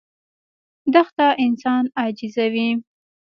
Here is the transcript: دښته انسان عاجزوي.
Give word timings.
دښته 0.93 1.27
انسان 1.45 1.83
عاجزوي. 2.01 2.69